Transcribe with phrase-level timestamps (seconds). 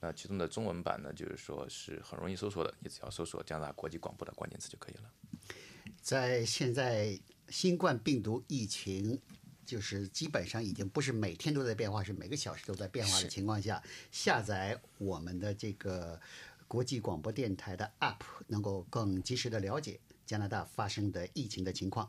[0.00, 5.12] 那其中的中文版呢，就是说是很容易搜索的，你只要搜索加拿大国际广播的关键词就可以了。
[6.00, 9.20] 在现在新冠病毒疫情
[9.66, 13.82] 就是基本上已经不是每天都在变化，是每个小时都在变化的情况下，
[14.12, 16.20] 下载我们的这个
[16.68, 22.08] 国际广播电台的 app，能够更及时的了解加拿大发生的疫情的情况。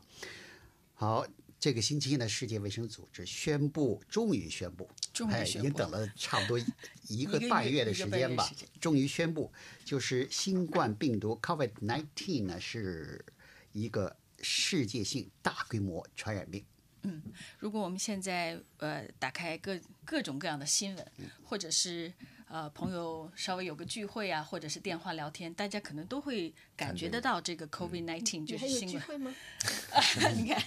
[0.94, 1.26] 好。
[1.60, 4.90] 这个星期呢，世界卫生组织宣布，终于宣布，
[5.30, 6.58] 哎，已经等了差不多
[7.06, 9.52] 一 个半月的时间吧，终于宣布，
[9.84, 13.22] 就是新冠病毒 COVID-19 呢是
[13.72, 16.64] 一个世界性大规模传染病。
[17.02, 17.22] 嗯，
[17.58, 21.12] 如果我们现在呃打开各各种各样的新闻，
[21.44, 22.10] 或者是
[22.50, 28.88] 呃朋友稍微有个聚会啊，或者是电话聊天，大家可能都会感觉得到这个 COVID nineteen 就是新闻。
[28.88, 29.34] 聚会吗？
[30.36, 30.62] 你看，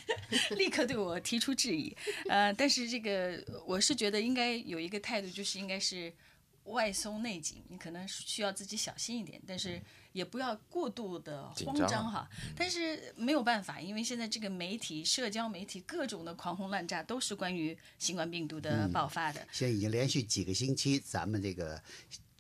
[0.58, 1.96] 立刻对我提出质疑。
[2.30, 6.12] 呃，但是这个我是觉得应该有一个态度，就是应该是。
[6.68, 9.82] 外松内紧，你可能需要自己小心一点，但是
[10.14, 12.30] 也不要过度的慌张哈。
[12.56, 19.46] 但是没有办法，因为现在这个媒体、社交媒体各种的狂轰滥炸，都是关于新冠病毒的爆发的。
[19.52, 21.82] 现在已经连续几个星期，咱们这个。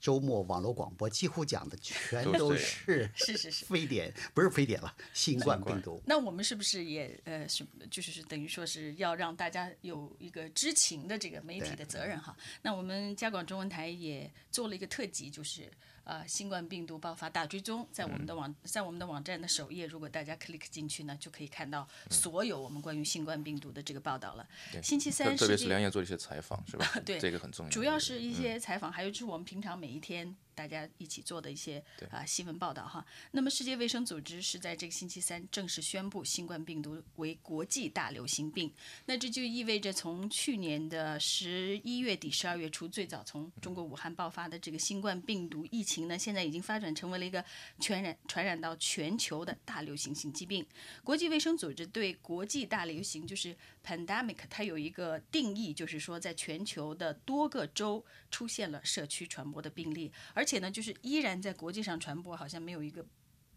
[0.03, 6.03] 周末网络广播几乎讲的全都是是是是 非典，不是非典了，新冠病毒。
[6.06, 12.35] 那我们是不是也呃是就是等于说是要让大家有一个知情的这个媒体的责任哈？
[12.63, 15.72] 那我们加广中文台也做了一个特辑，就是
[16.03, 24.47] 呃新冠病毒爆发大追踪，在我们的网在我们的网站的首页，如果大家 click 进去呢，就可以看到所有我们关于新冠病毒的这个报道了。
[24.81, 26.85] 星期三特别是梁燕做一些采访是吧？
[27.05, 27.69] 对，这个很重要。
[27.71, 33.05] 主要是一些采访，还有就是我们平常每一天大家一起做的一些啊新闻报道哈。
[33.31, 38.71] 那么世界卫生组织是在这个星期三正式宣布新冠病毒为国际大流行病。
[39.05, 47.43] 那这就意味着从去年的十一月底、十二月初最早从中国武汉爆发的这个新冠病毒疫情呢，现在已经发展成为了一个
[47.79, 50.65] 传染传染到全球的大流行性疾病。
[51.03, 53.55] 国际卫生组织对国际大流行就是
[53.85, 63.05] pandemic，它有一个定义，就是说在全球的多个州出现了社区传播的病例，而且呢，就是依然在国际上传播，好像没有一个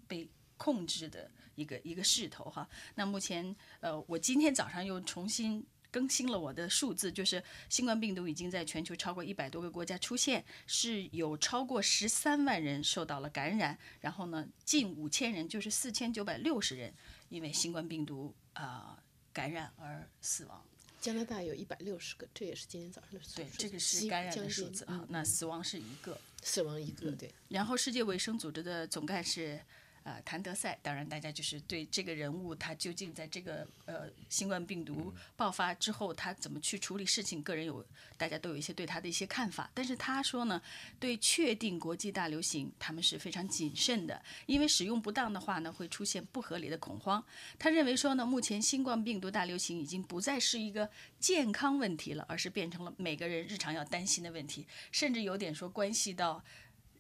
[0.07, 2.69] 被控制的一个一个势头哈。
[2.95, 16.93] 那目前，呃，我今天早上又重新更新了我的数字，就是新冠病毒已经在全球超过一百多个国家出现，是有超过十三万人受到了感染，然后呢，近五千人，就是四千九百六十人，
[17.29, 18.99] 因为新冠病毒啊
[19.37, 20.65] 感染而死亡。
[20.99, 25.05] 加拿大有一百六十个，这也是今天早上的数对，这个是感染的数字啊。
[25.11, 27.31] 那死亡是一个，死亡一个，对。
[27.49, 29.61] 然后世界卫生组织的总干事。
[30.07, 37.85] 呃，谭德赛，当然大家就是对这个人物，他究竟在这个呃新冠病毒爆发之后，他怎么去处理事情，个人有
[38.17, 39.69] 大家都有一些对他的一些看法。
[39.75, 40.63] 但是他说呢，
[41.01, 47.21] 对确定国际大流行，他们是非常谨慎的，因为使用不当的话呢，会出现不合理的恐慌。
[47.59, 50.89] 他认为说呢，目前新冠病毒大流行已经不再是一个
[51.19, 56.45] 健康问题了，而是变成了每个人日常要担心的问题，甚至有点说关系到。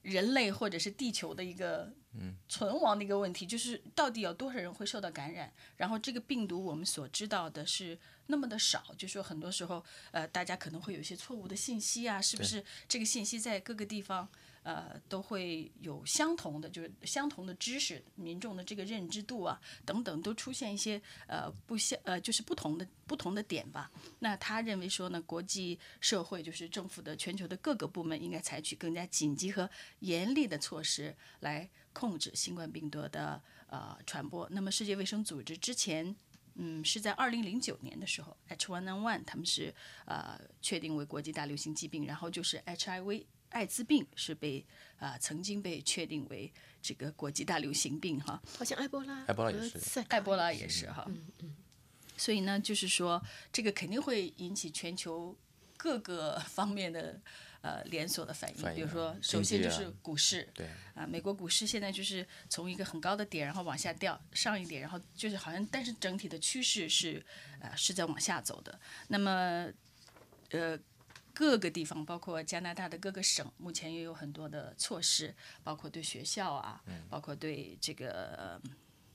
[0.06, 1.92] 人类或者是地球的一个
[2.48, 5.52] 存亡的一个问题，就是到底有多少人会受到感染？
[5.76, 7.98] 然后这个病毒我们所知道的是
[8.28, 12.64] 那么的少，就说很多时候，呃，大家可能会有一些错误的信息啊，是不是？
[12.88, 14.28] 这个信息在各个地方。
[14.66, 23.88] 呃，都会有相同的，就是相同的知识，民众的这个认知度啊，等等，都出现一些呃不相呃，就是不同的不同的点吧。
[24.18, 29.70] 那他认为说呢，国际社会就是政府的全球的各个部门应该采取更加紧急和
[30.00, 34.48] 严厉的措施来控制新冠病毒的呃传播。
[34.50, 36.16] 那么世界卫生组织之前
[36.56, 39.74] 嗯是在二零零九年的时候，H1N1 他们是
[40.06, 43.26] 呃确定为国际大流行疾病，然后就是 HIV。
[43.50, 44.66] 艾滋病是被
[44.98, 48.42] 呃、曾经被确定为这个国际大流行病哈。
[48.58, 51.04] 好像埃博拉，埃博拉也是埃博拉也是哈。
[51.08, 51.56] 嗯嗯
[52.16, 55.34] 所以呢，就是说这个肯定会引起全球
[55.76, 57.18] 各个方面的
[57.66, 60.48] 呃连锁的反应，比如说，首先就是股市。
[60.54, 67.20] 对，啊，美国股市现在就是从一个很高的点，然后往下掉，上一点，然后就是好像，但是整体的趋势是，
[67.58, 68.78] 呃，是在往下走的。
[69.08, 69.68] 那么，
[70.50, 70.78] 呃，
[71.34, 75.34] 各个地方，包括加拿大的各个省，目前也有很多的措施，
[75.64, 76.80] 包括对学校啊，
[77.10, 78.60] 包括对这个、呃、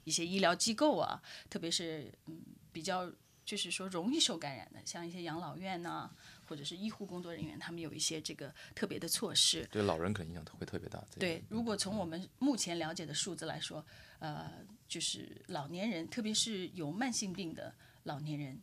[0.03, 2.41] 一些医疗机构啊，特别是嗯
[2.73, 3.09] 比较
[3.45, 6.09] 就是说容易受感染的，像一些养老院呐、
[6.51, 9.65] 或者是医护工作人员，他们有一些这个特别的措施。
[9.71, 11.01] 对老人可能影响会特别大。
[11.17, 13.85] 对，如果从我们目前了解的数字来说，
[14.19, 14.51] 呃，
[14.85, 18.61] 就是老年人，特别是有慢性病的老年人，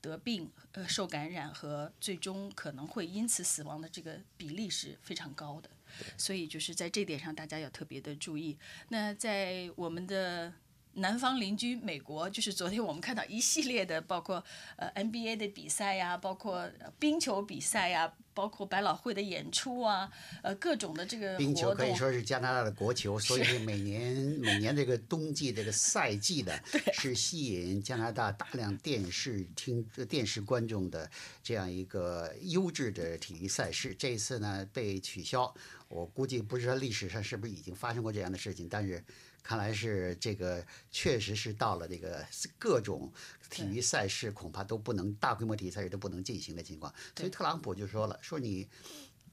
[0.00, 5.68] 得病、呃受感染和最终可能会因此死亡的这个比例是非常高的。
[6.16, 8.56] 所以就是在这点上，大家要特别的注意。
[8.88, 10.50] 那在我们的
[10.94, 14.44] 南方邻居美国，就是昨天我们看到一系列的，包括
[14.76, 20.10] 呃 NBA 的比赛呀，包括呃冰球比赛呀，包括百老汇的演出啊，
[20.42, 21.74] 呃各种的这个冰球。
[21.74, 26.62] 可以说是加拿大的国球，所以每年 每年这个冬季这个赛季的，
[26.92, 31.10] 是吸引加拿大大量电视听电视观众的
[31.42, 33.94] 这样一个优质的体育赛事。
[33.94, 35.54] 这一次呢被取消，
[35.88, 39.02] 我估计不知道历史上是不是已经发生过这样的事情，但是。
[39.42, 42.24] 看来是这个，确实是到了这个
[42.58, 43.12] 各种
[43.50, 48.68] 体育赛事恐怕都不能大规模体育赛事都不能进行的情况，所以特朗普就说了，说你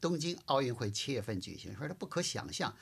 [0.01, 2.73] 东京奥运会七月份举行，说他不可想象，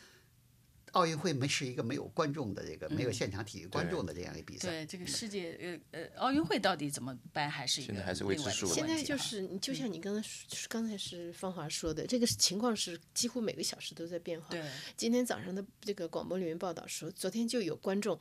[0.98, 4.68] 奥运会没是一个没有观众的这个、没有现场体育观众的这样一个比赛。
[4.68, 14.48] 对这个世界呃呃奥运会到底怎么办，还是一个现在还是未知另外的数现在就是你就像你刚才说刚才是芳华说的，这个情况是几乎每个小时都在变化。
[14.50, 14.64] 对
[14.96, 18.20] 今天早上的这个广播里面报道说，昨天就有观众。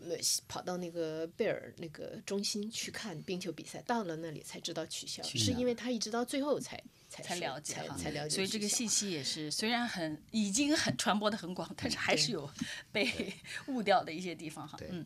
[0.00, 0.16] 呃，
[0.48, 8.34] 跑到那个贝尔那个中心去看冰球比赛，到了那里才知道取消，是因为他一直到最后才才才了解才了解。
[8.34, 12.50] 所以这个信息也是虽然很已经很传播的很广，但是还是有
[12.92, 13.32] 被
[13.68, 14.78] 误掉的一些地方哈。
[14.90, 15.04] 嗯。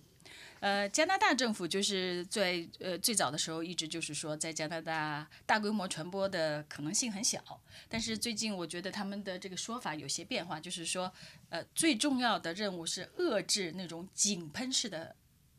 [0.61, 7.43] 呃，加拿大政府就是在呃最早的时候一直就是说，在加拿大大规模传播的可能性很小，
[7.89, 11.13] 但是最近我觉得他们的这个说法有些变化，就是说，
[11.51, 15.15] 呃，最重要的任务是遏制那种井喷式的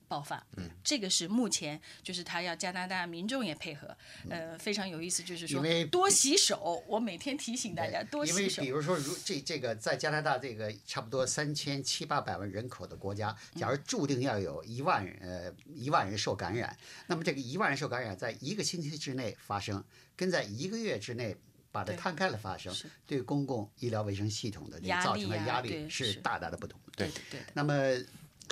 [0.10, 0.46] 爆发。
[0.58, 3.96] 嗯，这个是目前就是他要加拿大民众也配合，
[4.30, 6.84] 呃，非常有意思，就是说多洗手。
[6.88, 8.68] 我每天提醒大家多因为洗手比。
[8.68, 16.76] 如说，如这这个在加拿大这个差不多三千七八百万人口的国家，假如注定要有一万人呃一万人受感染，
[17.06, 19.84] 那么这个一万人受感染在一个星期之内发生，
[20.16, 21.36] 跟在一个月之内
[21.72, 22.74] 把它摊开了发生，
[23.06, 26.80] 对公共医疗卫生系统的这个造成的压力是是大大的不同。
[26.96, 27.40] 对的对。
[27.54, 27.74] 那么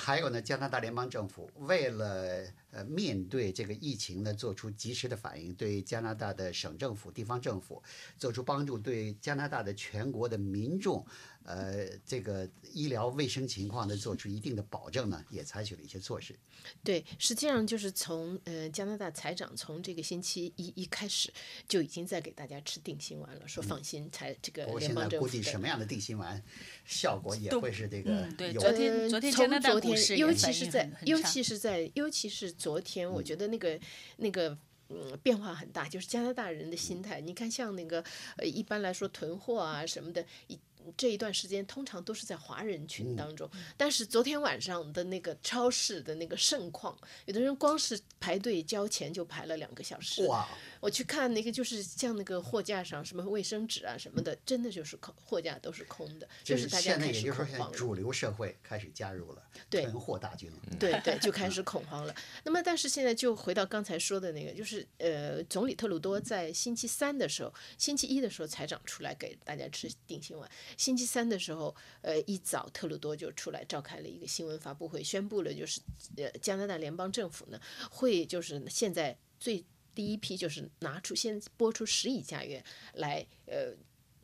[0.02, 2.44] 还有呢，加拿大联邦政府为了
[2.78, 7.82] 呃面对这个疫情呢，做出及时的反应，对加拿大的省政府、地方政府
[8.20, 11.04] 做出帮助，对加拿大的全国的民众，
[11.44, 16.36] 呃，这个医疗卫生情况呢，做出一定的保证呢，也采取了一些措施。
[16.84, 21.34] 对，实际上就是从呃加拿大财长从这个星期一一开始
[21.68, 26.44] 就已经在给大家吃定心丸了，说放心，财这个不过联现在估计邦政府的什么样的定心丸
[26.86, 33.80] 效果也会是这个嗯对昨天呃昨天加从拿大昨天股市也尤其是在尤其是在尤其是昨天，我觉得那个
[34.18, 34.58] 那个。
[34.90, 37.20] 嗯，变化很大，就是加拿大人的心态。
[37.20, 38.02] 你看，像那个
[38.38, 40.58] 呃，一般来说囤货啊什么的，一
[40.96, 43.50] 这一段时间通常都是在华人群当中。
[43.76, 50.26] 但是昨天晚上的那个超市的那个盛况，有的人光是排队交钱就排了两个小时。
[50.28, 50.48] 哇，
[50.80, 57.72] 我去看那个，就是像那个货架上什么卫生纸啊什么的，真的就是空，货架都是空的，就就是大家开始恐慌。
[57.72, 60.58] 主流社会开始加入了对囤货大军了。
[60.80, 62.16] 对 对，就开始恐慌了。
[62.44, 75.82] 那么，但是现在就回到刚才说的那个，就是呃，总理特鲁多在星期三的时候，星期一的时候财长出来给大家吃定心丸，星期三的时候，呃，一早特鲁多就出来召开了一个新闻发布会，宣布了就是
[76.16, 77.60] 呃，加拿大联邦政府呢
[77.92, 83.76] 会就是现在最第一批就是拿出先拨出十亿加元来呃。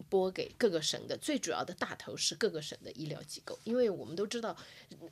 [0.09, 4.55] 拨给各个省的最主要的大头是各个省的医疗机构，因为我们都知道，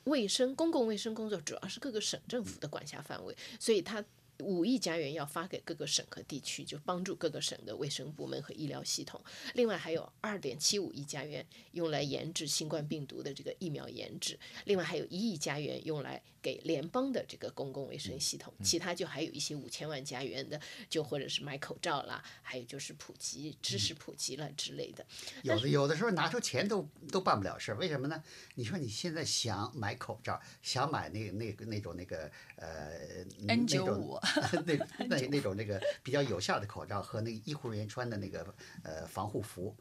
[0.04, 4.04] 卫生公共卫生工作主要是各个省政府的管辖范围，所以它
[4.40, 9.22] 五亿加元要发给各个省和地区，就帮助各个省的卫生部门和医疗系统。
[9.54, 14.38] 另外还有二点七五亿加元用来研制新冠病毒的这个疫苗研制。
[14.64, 18.52] 另外还有一亿加元用来给联邦的这个公共卫生系统。
[18.62, 25.06] 其他就还有一些五千万加元的，就或者是买口罩啦，还有就是普及知识普及了之类的。
[25.42, 28.22] 有的有的时候拿出钱都都办不了事儿，为什么呢？
[28.54, 34.21] 你说你现在想买口罩，想买那那个那种那个呃 N 那种95
[34.66, 34.76] 那
[35.06, 39.76] 那那种那个比较有效的口罩和那个医护人员穿的那个呃防护服，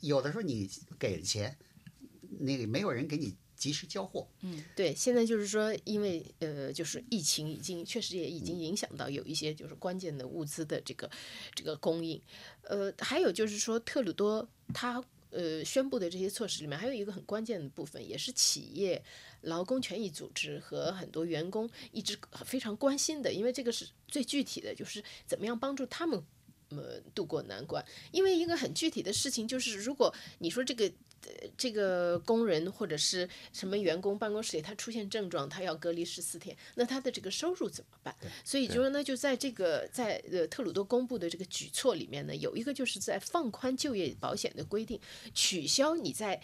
[0.00, 0.68] 有的时候你
[0.98, 1.56] 给了钱，
[2.40, 4.28] 那个没有人给你及时交货。
[4.42, 11.10] 嗯对，现在就是说，因为呃，就是疫情已经确实也已经影响到有一些就是关键的物资的这个
[11.54, 12.20] 这个供应，
[12.62, 19.02] 呃，还有就是说特鲁多他呃宣布的这些措施里面，还有一个很关键的部分，也是企业
[19.42, 26.22] 劳工权益组织和很多员工一直非常关心的，因为这个是最具体的，就是怎么样帮助他们。
[26.70, 30.84] 呃，渡过难关，因为一个很具体的事情就是，如果你说这个
[31.22, 38.14] 呃这个工人或者是什么员工办公室里他出现症状，他要隔离十四天，那他的这个收入怎么办？
[38.44, 45.00] 所以就说呢，就在这个在呃特鲁多公布的这个举措里面呢，有一个就是在放宽就业保险的规定，
[45.32, 46.38] 取消你在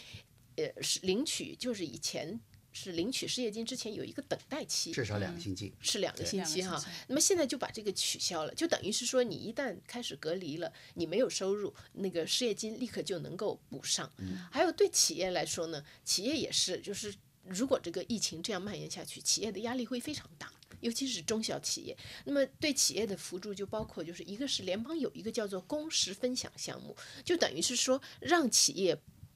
[0.56, 2.40] 呃是领取就是以前
[2.74, 5.72] 是领取失业金之前有一个等待期，至少两个星期。
[5.80, 6.84] 是两个星期哈。
[7.06, 14.12] 那么现在就把这个取消了，就等于是说你一旦开始隔离了，你没有收入，那个失业金立刻就能够补上。
[14.50, 17.14] 还有对企业来说呢，企业也是，就是
[17.44, 20.52] 如果这个疫情这样蔓延下去，企业的压力会非常大。
[20.80, 28.94] 尤其是中小企业，那么对企业的扶助就包括，就是一个是联邦有一个叫做工时分享项目，就等于是说让企业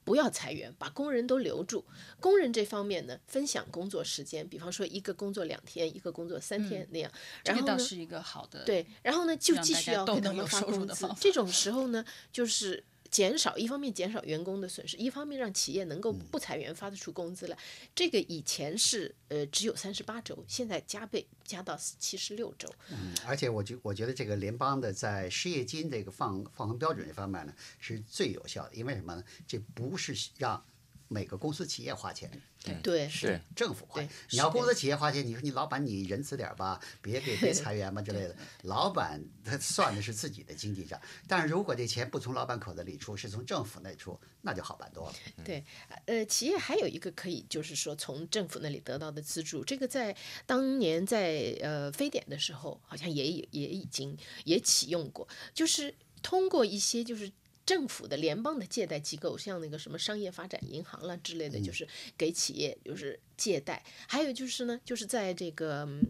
[0.08, 1.84] 不要裁员，把工人都留住。
[2.18, 7.12] 工人这方面呢，分享工作时间，比方说一个工作两天，一个工作三天那样。
[7.44, 8.64] 这然后呢，个倒是一个好的。
[8.64, 11.06] 对，然后呢，就继续要给他们发工资。
[11.20, 17.58] 这种时候呢，就是减少一方面减少员工的损失，一方面让企业能够嗯不裁员发得出工资来。
[17.94, 22.68] 这个以前是呃只有三十八周，现在加倍加到七十六周。
[22.90, 29.24] 嗯，而且我觉我觉得这个联邦的在失业金这个放放行标准这方面呢是最有效的，因为什么呢？
[29.46, 30.64] 这不是让
[31.08, 32.30] 每个公司企业花钱，
[32.82, 34.08] 对，是政府花对。
[34.30, 38.36] 你要公司企业花钱，你说你老板你仁慈点儿吧，别给别裁员吧 之类的。
[38.62, 45.14] 老板他算的是自己的经济账，但是如果这钱不从老板口子里出，是从政府那出，那就好办多了。
[45.42, 45.64] 对，
[46.04, 57.32] 呃，企业还有一个可以，就是说从政府那里得到的资助，这个在当年在呃非典的时候，好像也也也已经也启用过，就是通过一些就是。
[57.68, 63.84] 政府的联邦的借贷机构，像那个什么商业发展银行啦之类的，就是给企业就是借贷。
[64.06, 66.00] 还有就是呢，就是在这个、嗯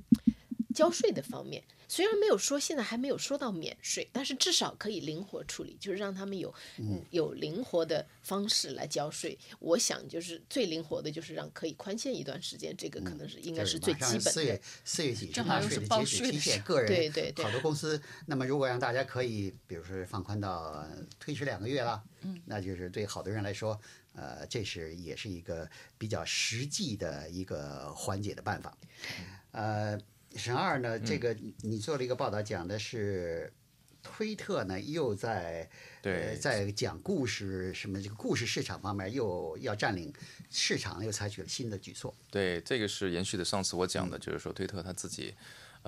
[0.79, 9.37] 交税的方面，虽然没有说现在还没有说到免税，但是至少可以灵活处理，就是让他们有嗯有灵活的方式来交税。
[9.59, 14.61] 我想就是最灵活的，就是让可以宽限一段时间，这个可能是应该是是最基本的四月。
[14.85, 23.77] 四月底正好纳税又是报的截止期限，税的时候个人对对对好多公司，那么如果让大家可以，比如说放宽到呃推迟两个月了，嗯，那就是对好多人来说，
[24.15, 25.69] 呃，这是也是一个
[25.99, 28.79] 比较实际的一个缓解的办法。
[29.51, 29.99] 呃，
[30.37, 33.53] 沈二呢，这个你做了一个报道，讲的是
[34.03, 35.69] 推特呢又在
[36.03, 40.13] 呃对在讲故事什么这个故事市场方面又要占领
[40.51, 42.15] 市场，又采取了新的举措。
[42.31, 45.35] 对，这个是延续的上次我讲嗯的，就是说推特他自己，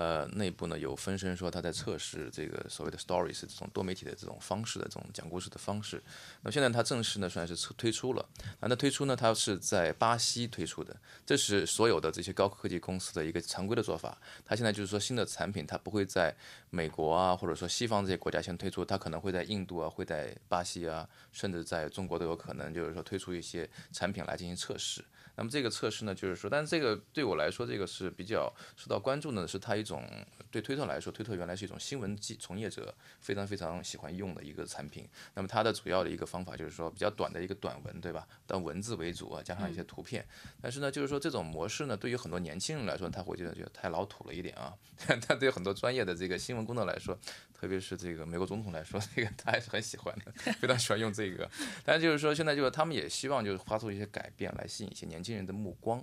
[0.01, 6.03] 呃，内部呢有分身说他在测试这个所谓的 stories 这种多媒体的这种方式的这种讲故事的方式。
[6.41, 8.27] 那现在他正式呢算是推出了，
[8.61, 14.17] 啊，那推出呢它是在巴西推出的，这是所有的这些高科技公司的一个常规的做法。
[14.43, 16.35] 它现在就是说新的产品它不会在
[16.71, 25.05] 美国啊或者说西方这些国家先推出，它可能会在印度啊，会在巴西啊，甚至在中国都有可能，就是说推出一些产品来进行测试。
[25.41, 30.07] 那么这个测试呢，就是说，但是这个对我来说，这个是比较受到关注的，是它一种
[30.51, 35.09] 对推特来说，推特原来是一种新闻记从业者非常非常喜欢用的一个产品。
[35.33, 38.29] 那么它的主要的一个方法就是说比较短的一个短文，对吧？
[38.47, 40.23] 但文字为主啊，加上一些图片。
[40.61, 44.75] 但是呢，就是说这种模式呢，对于很多年轻人来说，他会觉得觉得太老土了一点啊。
[45.27, 47.19] 但对于很多专业的这个新闻工作来说，
[47.61, 51.51] 特别是这个美国总统来说， 这个他还是很喜欢的，非常喜欢用这个。
[51.85, 56.03] 但是就是说，现在就是他们也希望就是发出一些改变来吸引一些年轻人的目光。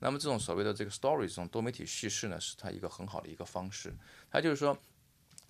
[0.00, 3.94] 那么这种所谓的这个 story 这种多媒体叙事呢，是它一个很好的一个方式。
[4.30, 4.78] 它就是说。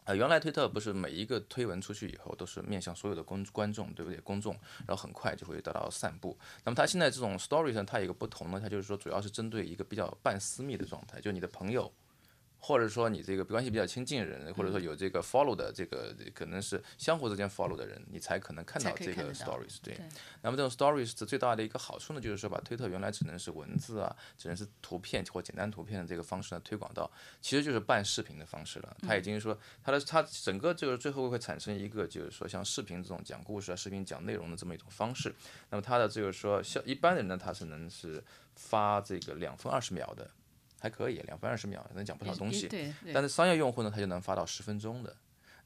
[0.05, 4.19] 呃，原来推特不是每一个推文出去以后都是面向所有的公观众，对不对？
[4.21, 4.55] 公众，
[4.87, 6.35] 然后很快就会得到散布。
[6.65, 11.93] 那么它现在这种 story 上，它有一个不同呢，它就是说主要是针对一个比较半私密的状态，就你的朋友，
[12.61, 19.77] 或者说你这个关系比较亲近的人，或者嗯说有这个 follow 的这个可能是相互之间 follow 的人，你才可能看到这个 stories。
[19.83, 20.05] 对对，
[20.43, 27.11] 那么这种 stories 的最大的一个好处呢，就是说把推特原来只能是文字啊，只能是图片或简单图片的这个方式呢推广到，
[27.41, 28.97] 其实就是半视频的方式了。
[29.03, 35.35] 它已经说它的它整个就是最后会产生一个就是说像视频这种讲故事啊、视频讲内容的这么一种方式。
[35.71, 38.23] 那么它的就是说像一般人呢，他是能是
[38.57, 40.29] 发这个两分二十秒的，
[40.81, 42.69] 还可以两分二十秒能讲不少东西。
[43.13, 45.15] 但是商业用户呢，他就能发到十分钟的。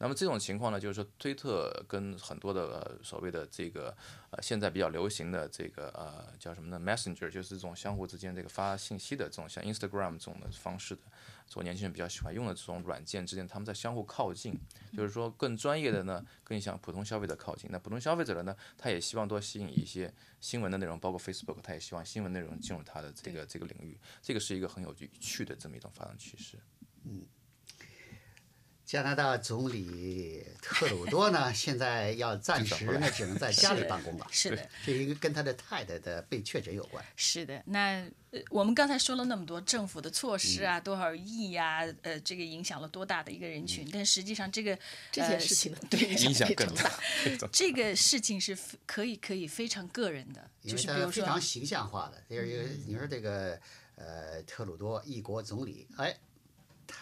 [0.02, 3.97] 那么这种情况呢，就是说推特跟很多的、呃、所谓的这个
[4.30, 11.02] 呃现在比较流行的这个呃叫什么呢？Messenger，就是这种相互之间这个发信息的这种像 Instagram 这种的方式的，
[11.47, 14.59] 做年轻人比较喜欢用的这种软件之间，他们在相互靠近，
[14.92, 17.71] 就是说更专业的呢，更向普通消费者靠近。
[17.71, 26.59] 那普通消费者呢，他也希望多吸引一些新闻的内容，包括 Facebook，他也希望新闻内容进入他的这个这个领域，这个是一个很有趣的这么一种发展趋势。
[28.92, 37.02] 加拿大总理特鲁多呢，现在要暂时呢只能在家里办公了， 是的，这一个跟他的太太的被确诊有关。
[37.16, 43.88] 是的，那呃我们刚才说了那么多政府的措施嗯啊，多少亿呀、呃，这个影响了多大的一个人嗯群？
[43.90, 44.78] 但实际上这个
[45.11, 46.92] 这件事情呢，对影响更大。
[47.50, 53.58] 这个事情是可以可以非常个人的，就是比如说非常形象化的，就是一个你说这个
[53.94, 56.14] 呃特鲁多一国总理，哎，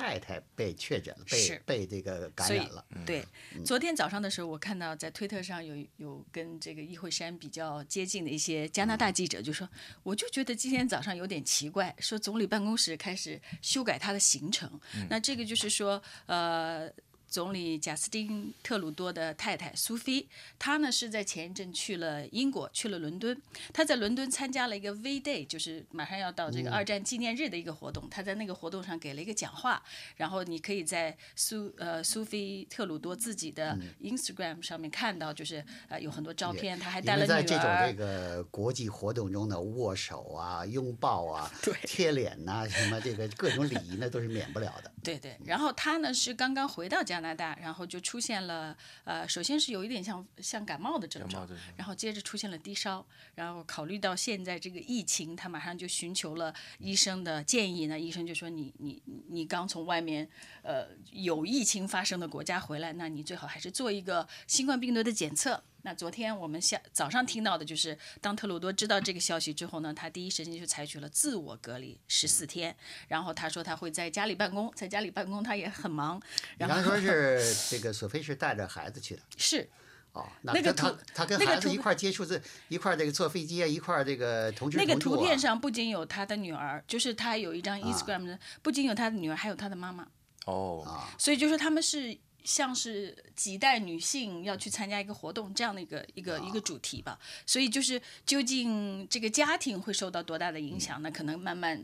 [0.01, 3.25] 太太被确诊了，被被这个感染了，对，
[3.65, 9.69] 昨天早上的时候，我看到在推特上有有跟这个议会山比较接近的一些加拿大记者就说，
[10.03, 16.91] 我就觉得今天早上有点奇怪，说总理办公室开始修改他的行程，那这个就是说，呃。
[17.31, 20.27] 总理贾斯汀·特鲁多的太太苏菲，
[20.59, 23.41] 她呢是在前一阵去了英国，去了伦敦。
[23.73, 28.11] 她在伦敦参加了一个 V Day，就是马上要到这个二战纪念日的一个活动。
[28.11, 29.81] 她在那个活动上给了一个讲话，
[30.17, 38.01] 然后你可以在苏呃苏菲特鲁多自己的 Instagram 上面看到，就是呃有很多照片，她还带了女为在这种这。
[38.01, 44.91] 个国际活动中的，握手啊、拥抱啊、 对贴脸呐、什么这个各种礼仪呢，都是免不了的。
[45.05, 60.27] 对对，然后她呢是刚刚回到加拿大，然后就出现了呃，首先是有一点像像感冒的症状然后接着出现了低烧，然后考虑到现在这个疫情，他马上就寻求了医生的建议呢，医生就说你你你刚从外面
[60.63, 65.63] 呃有疫情发生的国家回来，那你最好还是做一个新冠病毒的检测。
[65.83, 72.77] 那昨天我们下早上听到的就是，当特鲁多知道这个消息之后呢，他第一时间就采取了自我隔离十四天，
[73.09, 76.21] 然后他说他会在家里办公，在家里办公他也很忙，
[76.59, 79.23] 然后说是这个索菲是带着孩子去的。
[79.37, 79.69] 是
[80.13, 90.05] 哦，那那个他图他跟孩子一块儿接触这一块儿这个坐飞机啊，一块儿这个同吃那个图片上不仅有他的女儿，就是他有一张 Instagram 的，不仅有他的女儿，还有他的妈妈，
[90.47, 97.19] 哦，所以就是他们是像是几代女性要去参加一个活动这样的一个一个一个主题吧。
[97.47, 101.81] 所以就是究竟这个家庭会受到多大的影响，那可能慢慢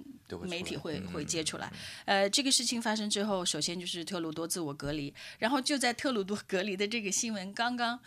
[0.49, 1.73] 媒体会会接出来。
[2.05, 7.99] 呃，这个事情发生之后，首先就是特鲁多自我隔离，然后就在特鲁多隔离的这个新闻刚刚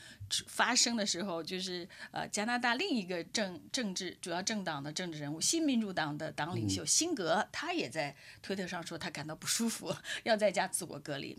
[0.47, 11.37] 发生的时候，就是呃加拿大另一个政政治主要政党的政治人物新民主党的党领袖辛格，他也在推特上说他感到不舒服，要在家自我隔离。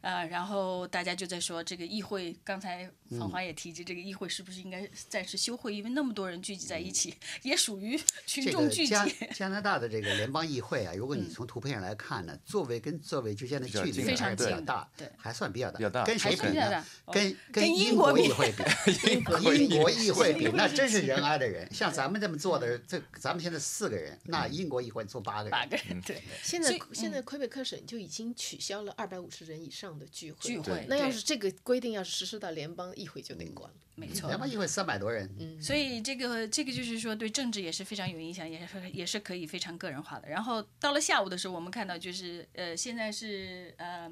[0.00, 5.74] 呃，然后大家就在说这个议会，刚才芳华也提及，这个议会是不是应该暂时休会？
[5.74, 8.94] 因为那么多人聚集在一起，也属于群众聚集。
[9.34, 15.10] 加拿大的这个联邦议会啊，如果你从图片上来看呢，座位跟座位之间的距离比较近非常还是比较大，对。
[15.16, 16.04] 还算比较大，比较大。
[16.04, 16.84] 跟谁比呢？
[17.12, 20.32] 跟跟英英国议会比，英国英国议会。
[20.40, 21.66] 比那真是人挨的人。
[21.72, 25.50] 像咱们这么做的，这咱们现在四个人，那英国议会坐八个人。
[25.50, 26.22] 八个人对。
[26.42, 30.38] 现在现在魁北克省就已经取消了二百五十人以上的聚会。
[30.40, 33.76] 聚会，那要是这个规定要是实施到联邦议会就得关了。
[34.00, 34.28] 没错。
[34.28, 34.38] 联。
[34.38, 35.60] 邦议会三百多人，嗯。
[35.60, 40.28] 所以这个这个就是说对政治也是非常有影响，也是也是可以非常个人化的。
[40.28, 44.10] 然后到了下午的时候，我们看到就是呃现在是呃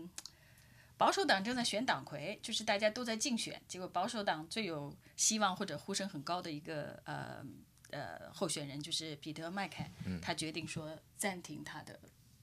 [0.98, 7.44] 保守党正在选党魁，就是大家都在竞选，结果保守党最有希望或者呼声很高的一个呃
[7.90, 11.98] 呃候选人就是彼得麦凯，他决定说暂停他的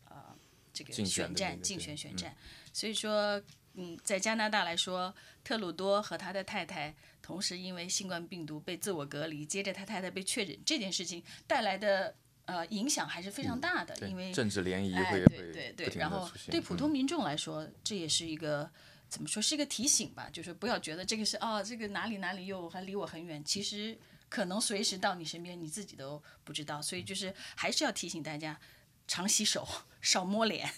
[0.10, 0.36] 呃
[0.74, 2.36] 这个选战竞选选战，
[2.74, 3.42] 所以说
[3.74, 12.14] 嗯在加拿大来说，特鲁多和他的太太同时因为新冠病毒被自我隔离，接着他太太被确诊这件事情带来的
[12.46, 16.30] 呃影响还是非常大的，对因为政治联谊哎，会对对对，然后。
[16.52, 18.70] 对普嗯通民众来说，这也是一个
[19.10, 23.98] 怎么说是一个提醒吧，就是不要觉得这个是哦，这个哪里哪里又还离我很远，其实
[24.30, 28.60] 可能随时到你身边，你自己都不知道，所以就是还是要提醒大家。
[29.08, 29.68] 常洗手，
[30.06, 30.70] 少摸脸，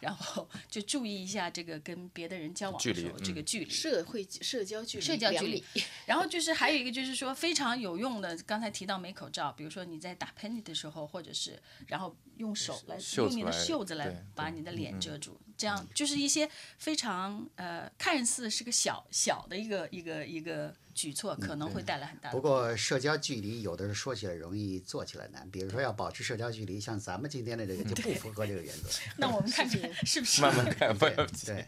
[0.00, 3.68] 然后就注意一下这个跟别的人交往的时候距离嗯这个距离。
[3.68, 5.64] 社会社交距离，社交距离，
[6.06, 25.50] 然后就是还有一个就是说非常有用的，刚才提到没口罩，比如说你在打喷嚏的时候，或者是然后用手来用你的袖子来把你的脸嗯遮住，这样就是一些非常呃看似是个小小的一个一个一个举措，可能会带来很大的不过社交距离有的是说起来容易，做起来难。
[25.50, 28.88] 比如说要保持社交距离，像咱们今天的这个就不符合这个原则。
[29.18, 30.20] 那我们看看是。
[30.20, 30.42] 不是。
[30.42, 31.46] 慢慢看，不要急。
[31.46, 31.66] 对，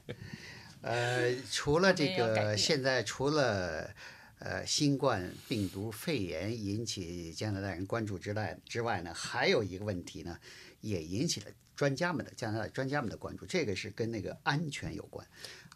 [0.83, 3.90] 呃，除了这个，现在除了
[4.38, 10.38] 呃新冠病毒肺炎引起加拿大人关注之外之外呢，还有一个问题呢，
[10.81, 15.27] 也引起了专家们的加拿大专家们的关注，这个是跟那个安全有关。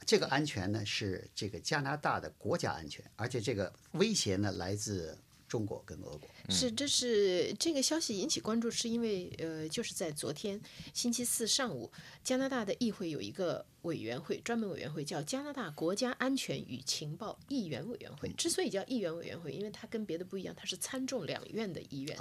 [0.05, 5.17] 这个安全呢是这个加拿大的国家安全，而且这个威胁呢来自
[5.53, 6.23] 中国跟俄国。
[6.49, 10.59] 是，这是这个消息引起关注，是因为呃，就是在昨天
[10.95, 11.93] 星期四上午，
[12.25, 18.33] 加拿大的议会有一个委员会，专门委员会叫加拿大国家安全与情报议员委员会。
[18.33, 22.17] 之所以叫议员委员会，因为它跟别的不一样，它是参众两院的议员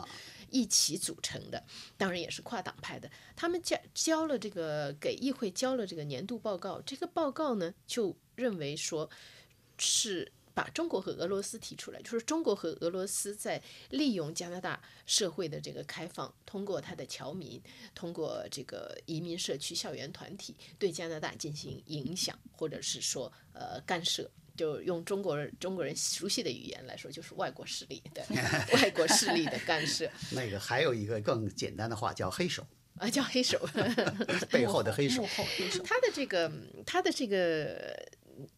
[0.49, 1.63] 一起组成的，
[1.95, 3.09] 当然也是跨党派的。
[3.33, 9.09] 他们交交了这个给议会交了这个年度报告，这个报告呢就认为说
[9.77, 10.33] 是。
[10.53, 17.61] 把中国和俄罗斯提出来，就是中国和俄罗斯在利用加拿大社会的这个开放，通过他的侨民，
[17.95, 24.29] 通过这个移民社区、校园团体，对加拿大进行影响，或者是说呃干涉。
[24.53, 28.21] 就用中国人中国人熟悉的语言来说，就是外国势力的
[28.75, 33.57] 外国势力的干涉 那个还有一个更简单的话叫黑手，啊，叫黑手。
[34.51, 35.27] 背后的黑手幕。
[35.29, 35.81] 后黑手。
[35.83, 36.51] 他的这个
[36.85, 37.97] 他的这个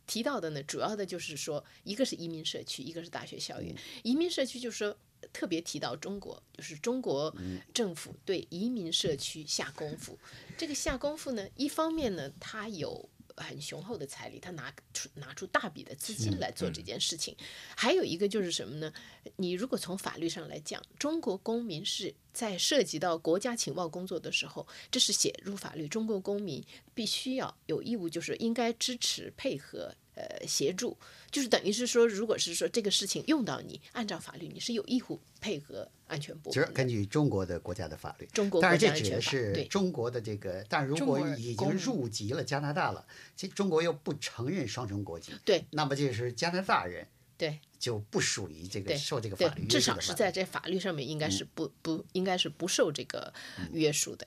[0.08, 3.76] 提到的呢，主要的就是说，一个是移民社区，一个是大学校园。
[4.04, 4.98] 移民社区就是说。
[5.32, 7.34] 特别提到中国，就是中国
[7.74, 10.20] 政府对移民社区下功夫。
[10.58, 17.36] 这个下功夫呢，一方面呢，它有很雄厚的财力，他拿出拿出大笔的资金来做这件事情。
[17.76, 18.94] 还有一个就是什么呢？
[19.38, 30.98] 你如果从法律上来讲，中国公民是在涉及到国家情报工作的时候，这是写入法律，中国公民必须要有义务，就是应该支持、配合、呃协助，
[31.32, 53.34] 就是等于是说，如果是说这个事情用到你，按照法律你是有义务配合安全部根据中国的国家的法律，中国但是这指的是中国的这个，但如果已经入籍了加拿大了，其实中国又不承认双重国籍，对那么就是加拿大人对就不属于这个受这个法律，约至少是在这法律上面应该是不、不应该是不受这个
[53.72, 54.26] 约束的。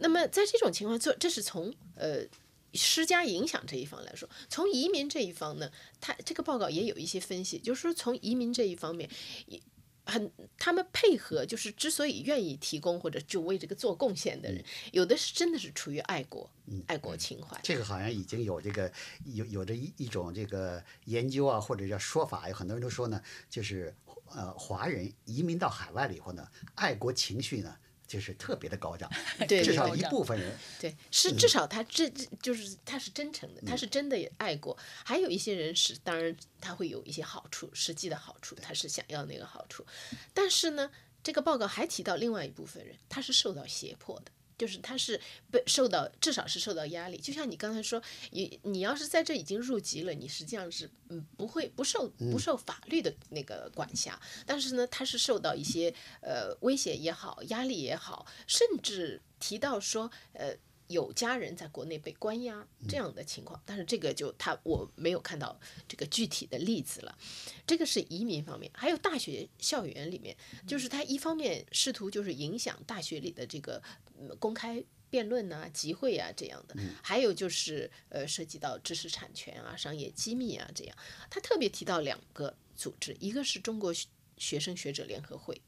[0.00, 2.24] 那么在这种情况，做这是从呃
[2.74, 9.08] 施加影响这一方来说，从移民这一方呢，他这个报告也有一些分析，就是说从移民这一方面，
[9.46, 9.60] 也
[10.04, 16.48] 很他们配合，就是之所以愿意提供或者就为这个做贡献的人，有的是真的是出于爱国、
[16.86, 17.58] 爱国情怀。
[17.62, 18.92] 这个好像已经有这个
[19.24, 23.92] 有有着一一种这个研究啊，或者叫说法，有很多人都说呢，就是
[24.26, 27.76] 呃华人移民到海外了以后呢，爱国情绪呢
[28.06, 34.76] 就是特别的高涨， 对对至少一部分人对，是至少他这这就是他是真诚的，他是真的也爱过。
[35.04, 39.84] 还有一些人是，当然他会有一些好处，实际的好处，他是想要那个好处。
[40.32, 40.90] 但是呢，
[41.22, 44.30] 这个报告还提到另外一部分人，他是受到胁迫的。
[44.58, 47.18] 就是他是被受到，至少是受到压力。
[47.18, 60.56] 就像你刚才说，你你要是在这已经入籍了，你实际上是嗯不会不受不受法律的那个管辖，但是呢，他是受到一些呃威胁也好，压力也好，甚至提到说呃。
[60.88, 67.18] 有家人在国内被关押这样的情况，但是这个就他我没有看到这个具体的例子了。
[67.66, 73.82] 这个是移民方面，还有大学校园里面，就是他一方面试图就是影响大学里的这个、
[74.18, 80.96] 嗯公开辩论呐、集会啊这样的，还有就是呃涉及到知识产权啊、商业机密啊这样。
[81.28, 85.60] 他特别提到两个组织，一个是中国学学生学者联合会，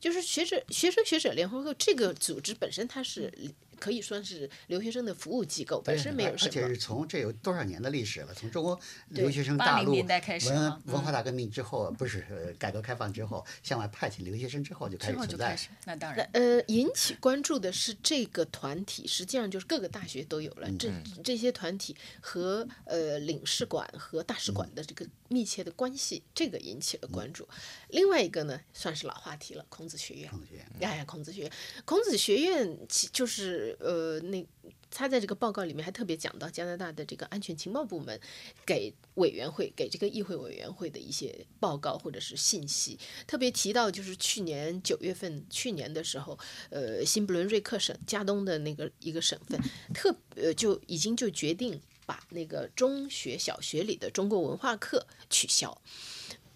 [0.00, 3.52] 就是学者学生学者联合会这个组织本身它是。
[3.82, 6.76] 可以说是留学生的服务机构，本身没有什么而且是。
[6.76, 8.32] 从这有多少年的历史了？
[8.32, 20.70] 从中国留学生大陆年代开始文文化大革命之后，不是呃改革开放之后，向外派遣留学生之后就开始存在那当然，呃，引起关注的是这个团体，实际上就是各个大学都有了。
[20.78, 20.88] 这
[21.24, 27.48] 这些团体和呃领事馆和大使馆的这个密切的关系，这个引起了关注。
[27.88, 30.30] 另外一个呢，算是老话题了，孔子学院。
[30.30, 31.52] 孔子学院哎呀，孔子学院，
[31.84, 34.44] 孔子学院其就是呃那
[34.90, 38.20] 他在这个报告里面还特别讲到加拿大的这个安全情报部门
[38.66, 49.58] 给委员会、给这个议会委员会的一些报告或者是信息，特别提到就是去年九月份，去年的时候，呃，新布伦瑞克省加东的那个一个省份，
[49.94, 55.80] 特呃就已经就决定把那个中学、小学里的中国文化课取消。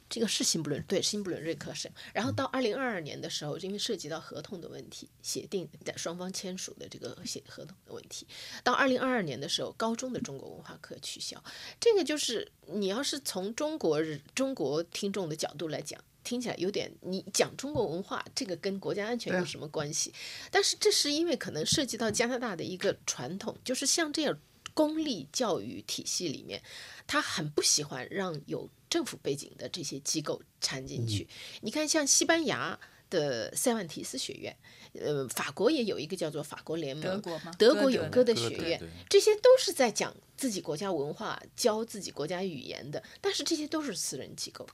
[0.08, 8.26] 这个是新布伦对新布伦瑞克省，然后到二零二二年的时候，因为涉及到合同的问题，协定的双方签署的这个协合同的问题，
[8.62, 11.42] 到二零二二年的时候，高中的中国文化课取消。
[11.80, 20.12] 这个就是你要是从中国人中国听众的角度来讲，听起来有点你讲中国文化，这个跟国家安全有什么关系？
[20.50, 24.38] 但是这是因为可能涉及到加拿大的一个传统，就是像这样
[24.72, 26.62] 公立教育体系里面，
[27.06, 31.26] 他很不喜欢让有政府背景的这些机构掺进去。
[31.60, 32.78] 你看，像西班牙
[33.10, 34.56] 的塞万提斯学院，
[34.94, 37.52] 呃，法国也有一个叫做法国联盟，德国吗？
[37.58, 44.66] 德国歌德有歌的歌德学院，这些都是在讲自己国家文化、教自己国家语言的，但是这些都是私人机构。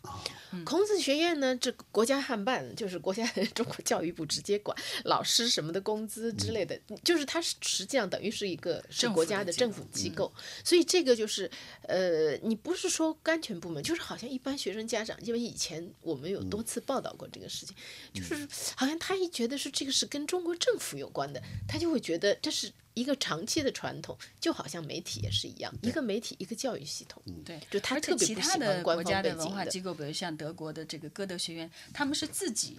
[0.64, 9.83] 孔子学院呢，这国家汉办就是国家中国教育部直接管老师什么的工资之类的，就是它是实际上等于是一个是国家的政的机构。
[9.83, 11.51] 府机构，所以这个就是
[11.88, 17.75] 呃，你不是说安全部门，就是好像一般学生家长，因为以前我们有多次报道过这个事情，
[18.12, 18.46] 就是
[18.77, 29.33] 好像他一觉得是这个是跟中国政府有关的，他就会觉得这是一个长期的传统，就好像媒体也是一样，一个媒体一个教育系统，对，就他特别不喜其他的欢官国家的。
[29.37, 32.78] 文化机构，比如像德国的这个歌德学院，他们是自己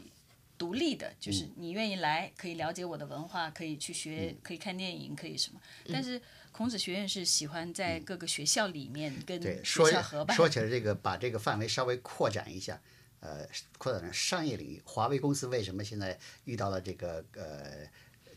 [0.57, 5.59] 独立的，就是你愿意来，可以了解我的文化，可以去学，可以看电影，可以什么。
[5.91, 6.21] 但是
[6.51, 10.37] 孔子学院是喜欢在各个学校里面跟对，学说校合办。
[10.37, 12.79] 说起来这个，把这个范围稍微扩展一下，
[13.19, 13.45] 呃，
[13.79, 14.81] 扩展成商业领域。
[14.85, 17.89] 华为公司为什么现在遇到了这个呃，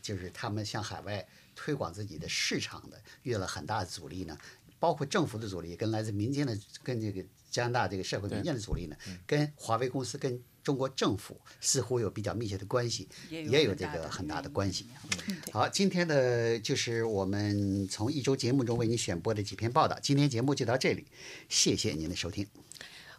[0.07, 4.37] 就是他们向海外推广自己的市场的遇到了很大的阻力呢？
[4.79, 14.87] 包括政府的阻力，跟来自民间的，跟这个加拿大这个社会民间的阻力呢，跟华为公司跟中国政府似乎有比较密切的关系，也有这个很大的关系。
[15.27, 19.99] 嗯好，今天的就是我们从一周节目中为您选播的几篇报道。
[20.01, 21.05] 今天节目就到这里，
[21.49, 22.47] 谢谢您的收听。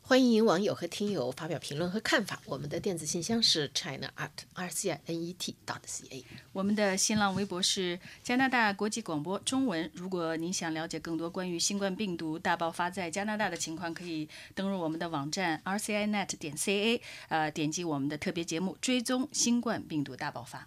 [0.08, 2.40] 欢迎网友和听友发表评论和看法。
[2.46, 6.24] 我们的电子信箱是 china at r c i n e t dot c a。
[6.50, 9.90] 我们的新浪微博是加拿大国际广播中文。
[9.92, 20.66] 如果您想了解更多关于新冠病毒大爆发在加拿大的情况，可以登录我们的网站 rcinet 点 ca，呃，点击我们的特别节目，追踪新冠病毒大爆发。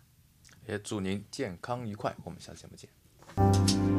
[0.67, 3.90] 也祝您健康愉快，我们下期节目见。